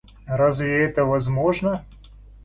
[0.25, 1.85] Разве это возможно?